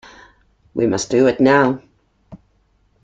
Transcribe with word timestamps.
We 0.73 0.87
must 0.87 1.11
do 1.11 1.27
it 1.27 1.39
now. 1.39 1.83